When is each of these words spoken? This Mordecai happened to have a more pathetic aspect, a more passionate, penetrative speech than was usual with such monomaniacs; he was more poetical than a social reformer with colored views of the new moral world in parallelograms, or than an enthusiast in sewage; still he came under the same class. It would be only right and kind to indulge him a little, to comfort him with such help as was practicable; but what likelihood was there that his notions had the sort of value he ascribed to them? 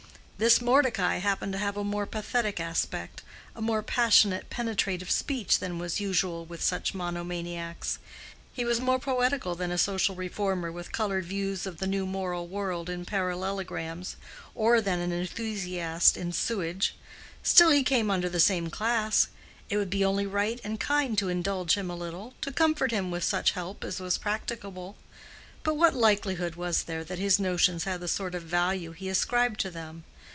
This 0.43 0.59
Mordecai 0.59 1.17
happened 1.19 1.53
to 1.53 1.59
have 1.59 1.77
a 1.77 1.83
more 1.83 2.07
pathetic 2.07 2.59
aspect, 2.59 3.21
a 3.55 3.61
more 3.61 3.83
passionate, 3.83 4.49
penetrative 4.49 5.11
speech 5.11 5.59
than 5.59 5.77
was 5.77 5.99
usual 5.99 6.45
with 6.45 6.63
such 6.63 6.95
monomaniacs; 6.95 7.99
he 8.51 8.65
was 8.65 8.79
more 8.79 8.97
poetical 8.97 9.53
than 9.53 9.69
a 9.69 9.77
social 9.77 10.15
reformer 10.15 10.71
with 10.71 10.91
colored 10.91 11.25
views 11.25 11.67
of 11.67 11.77
the 11.77 11.85
new 11.85 12.07
moral 12.07 12.47
world 12.47 12.89
in 12.89 13.05
parallelograms, 13.05 14.15
or 14.55 14.81
than 14.81 14.97
an 14.99 15.11
enthusiast 15.13 16.17
in 16.17 16.31
sewage; 16.31 16.95
still 17.43 17.69
he 17.69 17.83
came 17.83 18.09
under 18.09 18.27
the 18.27 18.39
same 18.39 18.67
class. 18.71 19.27
It 19.69 19.77
would 19.77 19.91
be 19.91 20.03
only 20.03 20.25
right 20.25 20.59
and 20.63 20.79
kind 20.79 21.15
to 21.19 21.29
indulge 21.29 21.75
him 21.75 21.91
a 21.91 21.95
little, 21.95 22.33
to 22.41 22.51
comfort 22.51 22.89
him 22.89 23.11
with 23.11 23.23
such 23.23 23.51
help 23.51 23.83
as 23.83 23.99
was 23.99 24.17
practicable; 24.17 24.97
but 25.61 25.75
what 25.77 25.93
likelihood 25.93 26.55
was 26.55 26.81
there 26.85 27.03
that 27.03 27.19
his 27.19 27.37
notions 27.37 27.83
had 27.83 27.99
the 27.99 28.07
sort 28.07 28.33
of 28.33 28.41
value 28.41 28.91
he 28.93 29.07
ascribed 29.07 29.59
to 29.59 29.69
them? 29.69 30.03